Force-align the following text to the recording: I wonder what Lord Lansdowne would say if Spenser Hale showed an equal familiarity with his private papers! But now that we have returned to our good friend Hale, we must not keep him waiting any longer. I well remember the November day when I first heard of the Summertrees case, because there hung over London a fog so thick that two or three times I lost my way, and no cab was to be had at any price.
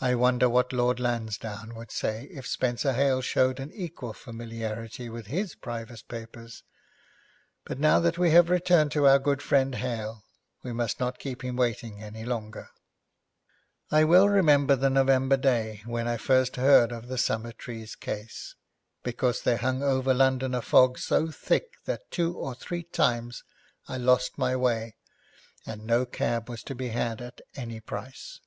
I 0.00 0.14
wonder 0.14 0.48
what 0.48 0.72
Lord 0.72 0.98
Lansdowne 0.98 1.74
would 1.74 1.90
say 1.90 2.28
if 2.30 2.46
Spenser 2.46 2.94
Hale 2.94 3.20
showed 3.20 3.60
an 3.60 3.70
equal 3.74 4.14
familiarity 4.14 5.10
with 5.10 5.26
his 5.26 5.54
private 5.54 6.02
papers! 6.08 6.62
But 7.66 7.78
now 7.78 8.00
that 8.00 8.16
we 8.16 8.30
have 8.30 8.48
returned 8.48 8.90
to 8.92 9.06
our 9.06 9.18
good 9.18 9.42
friend 9.42 9.74
Hale, 9.74 10.24
we 10.62 10.72
must 10.72 10.98
not 10.98 11.18
keep 11.18 11.44
him 11.44 11.56
waiting 11.56 12.02
any 12.02 12.24
longer. 12.24 12.70
I 13.90 14.04
well 14.04 14.30
remember 14.30 14.76
the 14.76 14.88
November 14.88 15.36
day 15.36 15.82
when 15.84 16.08
I 16.08 16.16
first 16.16 16.56
heard 16.56 16.90
of 16.90 17.08
the 17.08 17.18
Summertrees 17.18 17.94
case, 17.94 18.54
because 19.02 19.42
there 19.42 19.58
hung 19.58 19.82
over 19.82 20.14
London 20.14 20.54
a 20.54 20.62
fog 20.62 20.98
so 20.98 21.30
thick 21.30 21.66
that 21.84 22.10
two 22.10 22.34
or 22.34 22.54
three 22.54 22.84
times 22.84 23.44
I 23.86 23.98
lost 23.98 24.38
my 24.38 24.56
way, 24.56 24.94
and 25.66 25.84
no 25.84 26.06
cab 26.06 26.48
was 26.48 26.62
to 26.62 26.74
be 26.74 26.88
had 26.88 27.20
at 27.20 27.42
any 27.54 27.78
price. 27.78 28.40